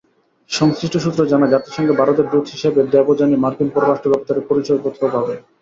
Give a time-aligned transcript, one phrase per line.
[0.49, 5.39] সংশ্লিষ্ট সূত্র জানায়, জাতিসংঘে ভারতের দূত হিসেবে দেবযানী মার্কিন পররাষ্ট্র দপ্তরের পরিচয়পত্রও পাবেন।